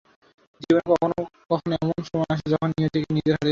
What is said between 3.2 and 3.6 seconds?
হাতে নিতে হয়।